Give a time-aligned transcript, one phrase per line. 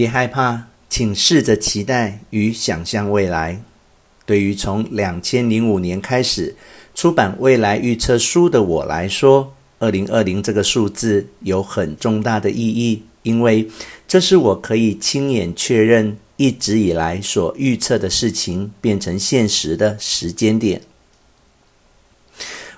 [0.00, 3.60] 别害怕，请试着期待与想象未来。
[4.24, 6.56] 对于从两千零五年开始
[6.94, 13.68] 出版未来预测书的我来说，二零二零这个数字有很重大的意义，因为
[14.08, 20.80] 这是我可以亲眼确认一直以来所预测的事情变成现实的时间点。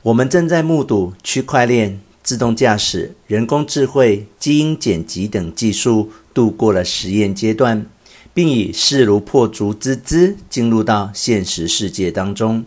[0.00, 7.86] 我们正在目睹区块链、自动驾驶、人工智慧、基因剪辑等技术度过了实验阶段。
[8.32, 12.64] 并以势如破竹之姿进入到现实世界当中。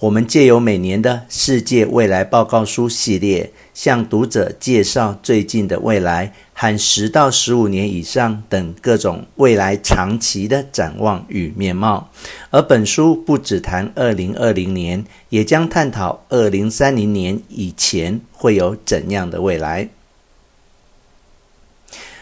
[0.00, 12.10] 我们借由每年的世界未来报告书系列，向读者介绍最近的未来和十到十五年以上等各种未来长期的展望与面貌。
[12.50, 19.88] 而本书不只谈二零二零年，也将探讨二零三零年以前会有怎样的未来。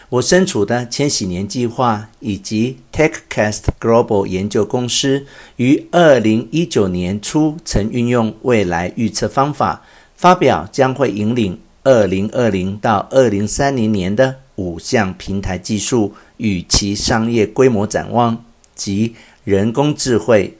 [0.09, 5.25] 我身处的千禧年计划以及 TechCast Global 研究公司
[5.57, 9.83] 于二零一九年初曾运用未来预测方法，
[10.15, 18.45] 发表将会引领二零二零到二零三零年的五项平台技术与其商业规模展望，
[18.75, 20.55] 即人工智慧、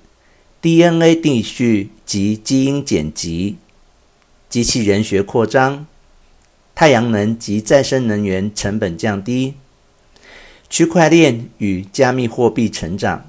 [0.62, 3.58] DNA 定序及基因剪辑、
[4.50, 5.86] 机器人学扩张。
[6.76, 9.54] 太阳能及再生能源成本降低，
[10.70, 13.26] 区块链与加密货币成长。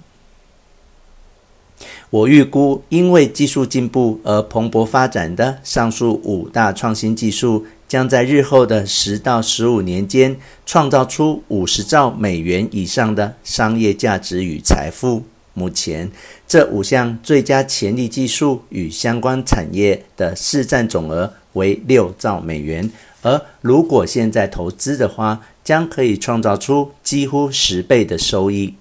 [2.11, 15.23] 我预估，因为技术进步而蓬勃发展的上述五大创新技术，将在日后的十到十五年间，创造出五十兆美元以上的商业价值与财富。
[15.53, 16.11] 目前，
[16.47, 22.91] 这五项最佳潜力技术与相关产业的市占总额为六兆美元。
[23.27, 28.75] 而如果现在投资的话，将可以创造出几乎十倍的收益。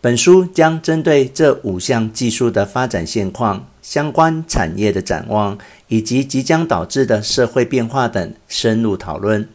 [0.00, 5.56] 本书将针对这五项技术的发展现况、相关产业的展望
[5.86, 9.48] 以及即将导致的社会变化等深入讨论。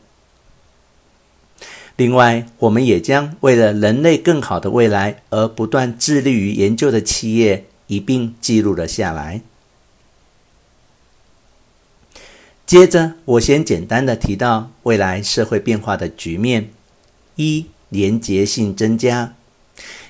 [1.97, 9.41] 另外，我们也将为了人类更好的未来而不断致力于研究的企业一并记录了下来。
[12.69, 16.69] 接着，我先简单的提到未来社会变化的局面：
[17.35, 19.33] 一、连结性增加，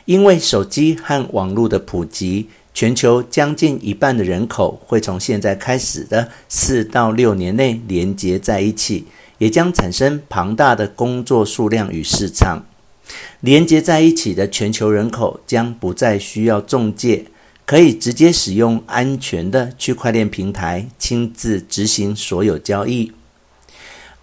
[0.03, 9.05] 因为手机和网络的普及，全球将近一半的人口会从现在开始的四到六年内连结在一起，
[9.37, 12.65] 也将产生庞大的工作数量与市场。
[13.39, 17.23] 连结在一起的全球人口将不再需要中介。
[17.69, 23.11] 可以直接使用安全的区块链平台，亲自执行所有交易。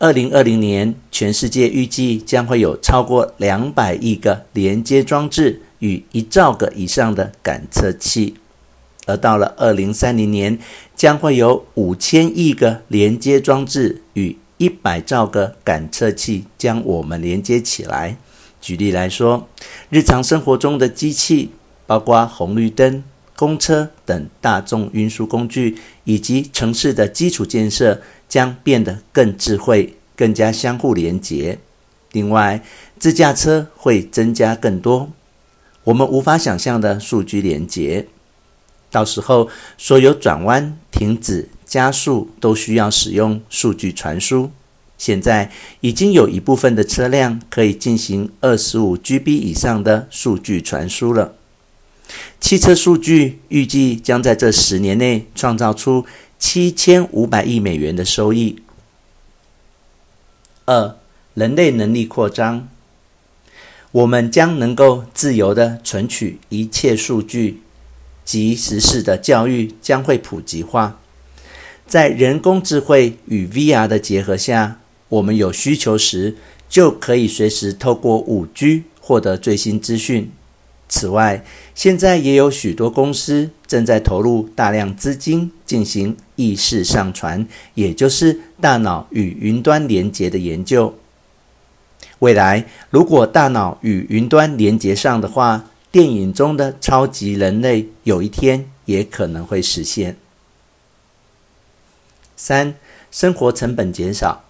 [0.00, 8.34] 二零二零年，全世界预计将会有超过两百亿个连接装置与一兆个以上的感测器，
[9.06, 10.58] 而到了二零三零年，
[10.96, 18.16] 将会有五千亿个连接装置与一百兆个感测器将我们连接起来。
[18.60, 19.48] 举例来说，
[19.88, 21.52] 日常生活中的机器，
[21.86, 23.04] 包括红绿灯。
[23.36, 31.58] 公车等大众运输工具以及城市的基础建设将变得更智慧、更加相互连结。
[32.12, 32.64] 另外，
[32.98, 35.12] 自驾车会增加更多
[35.84, 38.06] 我们无法想象的数据连结。
[38.90, 44.50] 到时候，所有转弯、停止、加速都需要使用数据传输。
[44.96, 51.34] 现在已经有一部分的车辆可以进行二十五 GB 以上的数据传输了。
[52.40, 56.06] 汽车数据预计将在这十年内创造出
[56.38, 58.62] 七千五百亿美元的收益。
[60.64, 60.96] 二、
[61.34, 62.68] 人类能力扩张，
[63.92, 67.62] 我们将能够自由地存取一切数据，
[68.24, 71.00] 即时式的教育将会普及化。
[71.86, 76.36] 在人工智慧与 VR 的结合下，我们有需求时
[76.68, 80.32] 就可以随时透过 5G 获得最新资讯。
[80.88, 81.44] 此外，
[81.74, 90.94] 现在也有许多公司正在投入大量资金进行意识上传，也就是大脑与云端连接的研究。
[92.20, 100.16] 未来，如果大脑与云端连接上的话，电影中的超级人类有一天也可能会实现。
[102.36, 102.74] 三、
[103.10, 104.44] 生活成本减少，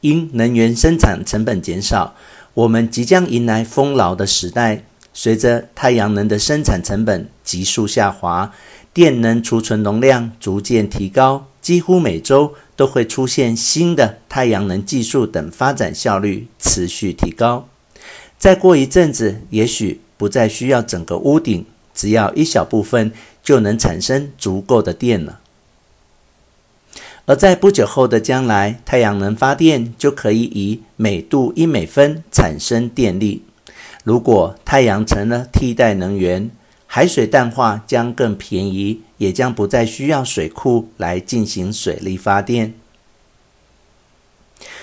[0.00, 2.14] 因能源生产成本减少，
[2.54, 4.84] 我们即将迎来丰饶的时代。
[5.12, 8.52] 随着太阳能的生产成本急速下滑，
[8.94, 17.68] 电能储存容量逐渐提高，几乎每周都会出现新的太阳能技术等发展效率持续提高。
[18.38, 23.12] 再过一阵子，也许不再需要整个屋顶，只要一小部分
[23.42, 25.40] 就能产生足够的电了。
[27.26, 33.44] 而在不久后的将来，太阳能发电就可以以每度一美分产生电力。
[34.04, 36.50] 如果太阳成了替代能源，
[36.86, 42.74] 海水淡化将更便宜，也将不再需要水库来进行水力发电。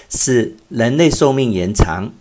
[0.08, 2.14] 四、人类寿命延长，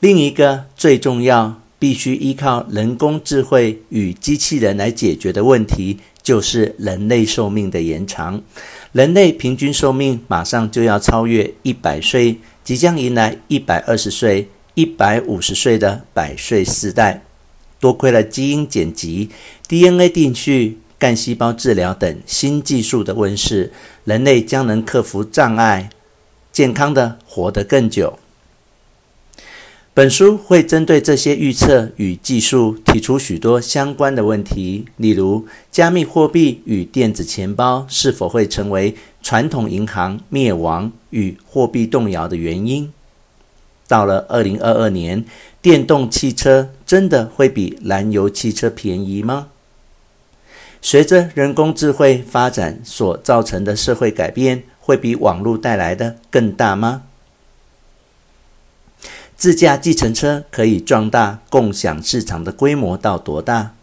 [0.00, 8.42] 另一个最重要、必须依靠人工智慧与机器人来解决的问题，就是人类寿命的延长。
[8.90, 17.22] 人类平均寿命马上就要超越一百岁，即将迎来一百二十岁、一百五十岁的百岁世代。
[17.78, 19.30] 多亏了基因剪辑、
[19.66, 23.72] DNA 定序、干细胞治疗等新技术的问世，
[24.04, 25.90] 人类将能克服障碍，
[26.52, 28.20] 健康地活得更久。
[29.94, 42.92] 本书会针对这些预测与技术提出许多相关的问题，例如加密货币与电子钱包是否会成为传统银行灭亡与货币动摇的原因。
[43.92, 45.22] 到了二零二二年，
[45.60, 49.48] 电动汽车真的会比燃油汽车便宜吗？
[50.80, 57.02] 随着人工智慧发展所造成的社会改变，会比网络带来的更大吗？
[59.36, 63.74] 自驾计程车可以壮大共享市场的规模到多大？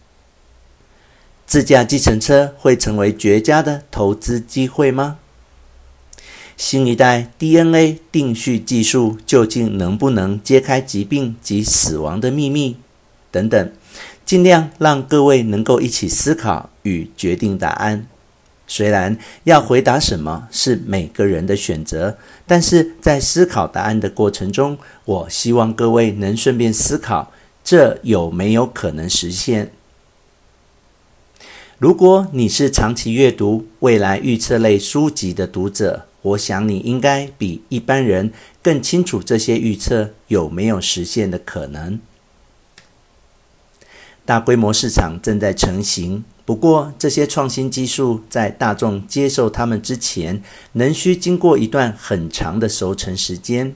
[1.45, 5.19] 自驾计程车会成为绝佳的投资机会吗？
[6.59, 12.75] 新一代 DNA 定序技术究竟能不能揭开疾病及死亡的秘密？
[13.31, 13.71] 等等，
[14.25, 18.05] 尽量让各位能够一起思考与决定答案。
[18.67, 27.31] 虽然要回答什么是每个人的选择，但是在思考答案的过程中，我希望各位能顺便思考，
[27.63, 29.71] 这有没有可能实现？
[31.77, 38.31] 如果你是长期阅读未来预测类书籍的读者，我想你应该比一般人
[38.61, 41.99] 更清楚这些预测有没有实现的可能。
[44.25, 50.43] 大规模市场正在成型，不过这些创新技术在大众接受它们之前，
[50.73, 53.73] 仍需经过一段很长的熟成时间。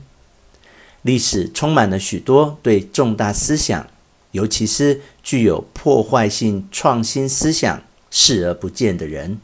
[1.01, 3.87] 历史充满了许多对重大思想，
[4.31, 7.81] 尤其是具有破坏性创新思想
[8.11, 9.39] 视而不见的人。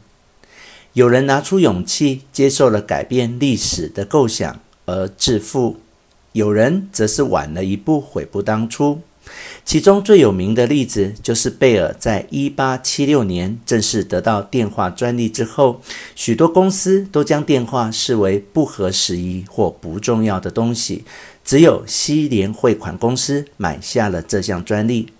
[0.94, 5.76] 有人拿出勇气，接受了改变历史的构想而致富；
[6.32, 9.00] 有人则是晚了一步，悔不当初。
[9.64, 15.80] 其中最有名的例子就是贝尔在一八七六年正式得到电话专利之后，
[16.16, 21.04] 许多公司都将电话视为不合时宜或不重要的东西，
[21.44, 25.12] 只有西联汇款公司买下了这项专利。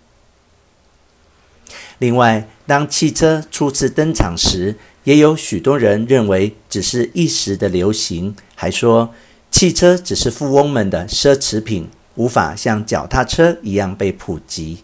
[1.98, 9.14] 另外，当汽车初次登场时，也有许多人认为只是一时的流行，还说
[9.50, 14.78] 汽车只是富翁们的奢侈品，无法像脚踏车一样被普及。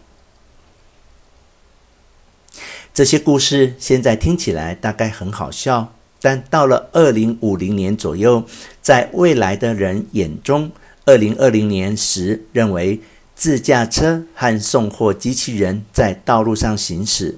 [2.93, 8.43] 这些故事现在听起来大概很好笑，但到了二零五零年左右，
[8.81, 10.71] 在未来的人眼中，
[11.05, 12.99] 二零二零年时认为
[13.35, 17.37] 自驾车和送货机器人在道路上行驶。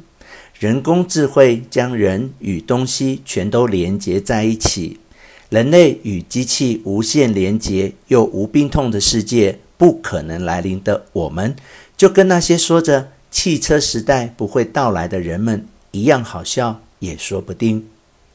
[0.59, 4.99] 人工智慧将人与东西全都连接在一起，
[5.47, 11.55] 人类与机器无限连接又无病痛的世界不可能来临的我们，
[11.95, 17.87] 就跟那些说着汽车时代不会到来的人们一样好笑，也说不定。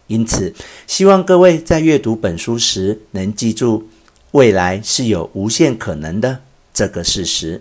[0.07, 0.55] 因此，
[0.87, 3.87] 希望各位在阅读本书时能记住，
[4.31, 6.41] 未来是有无限可能的
[6.73, 7.61] 这个事实。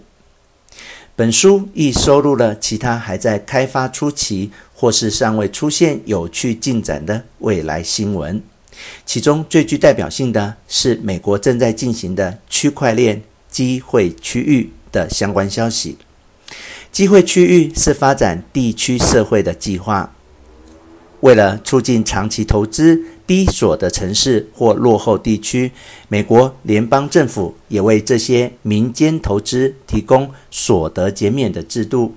[1.15, 8.41] 本书亦收录了其他还在开发初期或是尚未出现有趣进展的未来新闻，
[9.05, 15.98] 其中最具代表性的是美国正在进行的区块链机会区域的相关消息。
[16.91, 20.15] 机会区域是发展地区社会的计划。
[21.20, 25.72] 为了促进长期投资，低所得城市或落后地区，
[26.08, 32.15] 美国联邦政府也为这些民间投资提供所得减免的制度。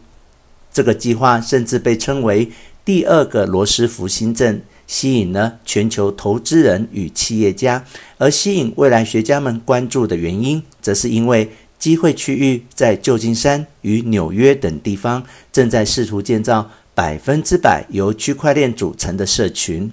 [0.73, 2.51] 这个计划甚至被称为
[2.85, 7.85] “第二个罗斯福新政”，吸引了全球投资人与企业家。
[8.19, 16.71] 而吸引未来学家们关注的原因，则是因为机会区域在旧金山与纽约等地方正在试图建造。
[16.97, 19.93] 百分之百由区块链组成的社群，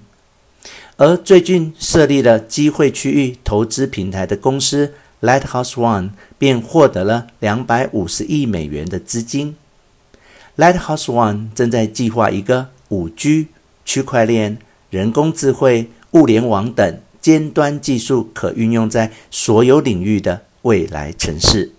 [1.04, 9.58] 而最近设立了机会区域投资平台的公司 Lighthouse One 便获得了两百五十亿美元的资金。
[10.56, 13.48] Lighthouse One 正在计划一个五 G、
[13.84, 14.58] 区块链、
[14.90, 21.74] 人工智慧、物联网等尖端技术可运用在所有领域的未来城市。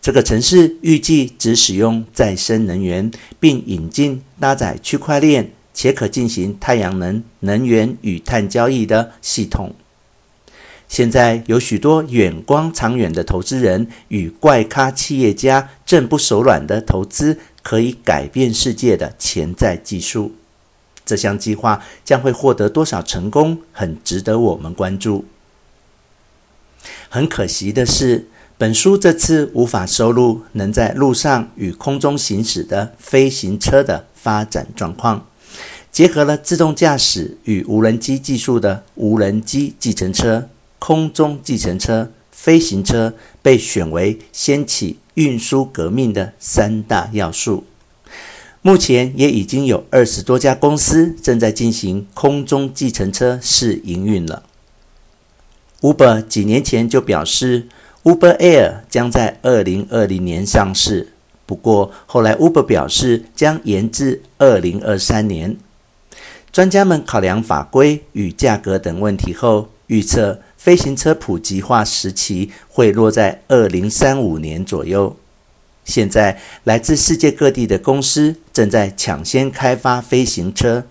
[0.00, 9.74] 这个城市预计只使用再生能源，并引进搭载区块链且可进行太阳能能源与碳交易的系统。
[10.88, 20.34] 现在有许多远光长远的投资人与怪咖企业家正不手软的投资可以改变世界的潜在技术。
[21.04, 25.24] 这项计划将会获得多少成功，很值得我们关注。
[27.08, 35.26] 很可惜的是，本书这次无法收录能在路上与空中行驶的飞行车的发展状况。
[35.94, 40.48] 结合了自动驾驶与无人机技术的无人机计程车、
[40.80, 47.62] 空中计程车、飞行车被选为掀起运输革命的三大要素。
[48.60, 54.42] 目前也已经有二十多家公司正在进行空中计程车试营运了。
[55.80, 57.68] Uber 几年前就表示
[58.02, 61.12] ，Uber Air 将在二零二零年上市，
[61.46, 65.56] 不过后来 Uber 表示将延至二零二三年。
[66.54, 75.16] 专家们考量法规与价格等问题后，预测飞行车普及化时期会落在二零三五年左右。
[75.84, 80.84] 现在，来自世界各地的公司正在抢先开发飞行车。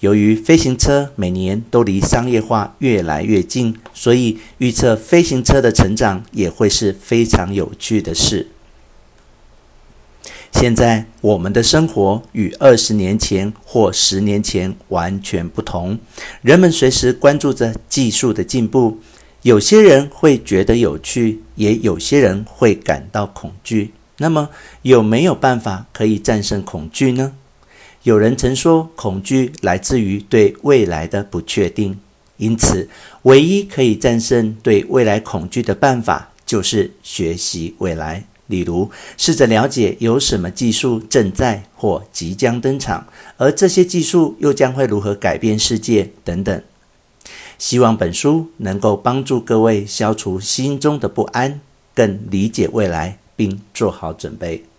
[0.00, 8.48] 由于飞行车每年都离商业化越来越近，所以预测飞行车的成长也会是非常有趣的事。
[10.60, 15.98] 现在，我们的生活与二十年前或十年前完全不同。
[16.42, 18.98] 人们随时关注着技术的进步，
[19.40, 23.92] 有些人会觉得有趣，也有些人会感到恐惧。
[24.18, 24.50] 那么
[24.82, 27.32] 有没有办法可以战胜恐惧呢？
[28.02, 31.98] 有人曾说，恐惧来自于对未来的不确定，
[32.36, 32.86] 因此，
[33.22, 38.24] 唯一可以战胜对未来恐惧的办法就是学习未来。
[38.50, 43.06] 例如，试着了解有什么技术正在或即将登场，
[43.38, 46.62] 而这些技术又将会如何改变世界等等。
[47.56, 51.60] 希望本书能够帮助各位消除心中的不安，
[51.94, 53.16] 更理解未来。
[53.40, 54.69] 并做好准备。